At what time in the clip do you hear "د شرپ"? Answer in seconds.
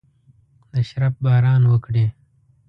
0.71-1.15